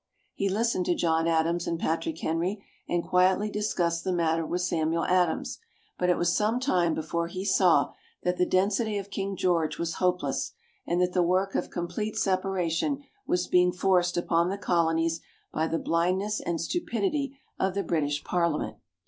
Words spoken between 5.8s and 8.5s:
but it was some time before he saw that the